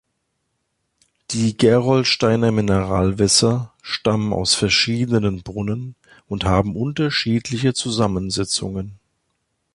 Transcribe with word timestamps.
Die 1.29 1.55
Gerolsteiner 1.55 2.51
Mineralwässer 2.51 3.71
stammen 3.83 4.33
aus 4.33 4.55
verschiedenen 4.55 5.43
Brunnen 5.43 5.93
und 6.27 6.43
haben 6.43 6.75
unterschiedliche 6.75 7.75
Zusammensetzungen. 7.75 8.93